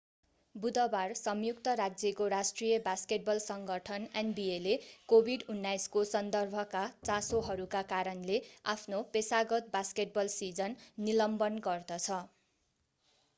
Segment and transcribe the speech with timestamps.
[0.55, 4.73] बुधबार संयुक्त राज्यको राष्ट्रिय बास्केटबल सङ्गठन nbaले
[5.09, 8.41] covid-19 को सन्दर्भका चासोहरूका कारणले
[8.75, 10.79] आफ्नो पेशागत बास्केटबल सिजन
[11.05, 12.21] निलम्बन गर्दछ।